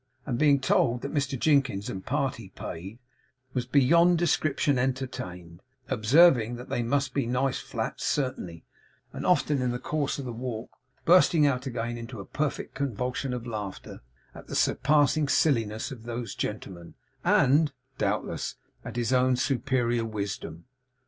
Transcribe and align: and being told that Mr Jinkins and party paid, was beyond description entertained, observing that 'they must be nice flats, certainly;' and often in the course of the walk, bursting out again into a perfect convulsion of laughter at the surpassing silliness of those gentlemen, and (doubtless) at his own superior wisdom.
and 0.25 0.39
being 0.39 0.59
told 0.59 1.03
that 1.03 1.13
Mr 1.13 1.37
Jinkins 1.39 1.87
and 1.87 2.03
party 2.03 2.49
paid, 2.55 2.97
was 3.53 3.67
beyond 3.67 4.17
description 4.17 4.79
entertained, 4.79 5.61
observing 5.89 6.55
that 6.55 6.69
'they 6.69 6.81
must 6.81 7.13
be 7.13 7.27
nice 7.27 7.59
flats, 7.59 8.03
certainly;' 8.03 8.65
and 9.13 9.27
often 9.27 9.61
in 9.61 9.69
the 9.69 9.77
course 9.77 10.17
of 10.17 10.25
the 10.25 10.33
walk, 10.33 10.71
bursting 11.05 11.45
out 11.45 11.67
again 11.67 11.99
into 11.99 12.19
a 12.19 12.25
perfect 12.25 12.73
convulsion 12.73 13.31
of 13.31 13.45
laughter 13.45 14.01
at 14.33 14.47
the 14.47 14.55
surpassing 14.55 15.27
silliness 15.27 15.91
of 15.91 16.01
those 16.01 16.33
gentlemen, 16.33 16.95
and 17.23 17.71
(doubtless) 17.99 18.55
at 18.83 18.95
his 18.95 19.13
own 19.13 19.35
superior 19.35 20.03
wisdom. 20.03 20.65